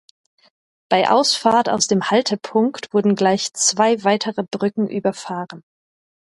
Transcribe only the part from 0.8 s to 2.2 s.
Bei Ausfahrt aus dem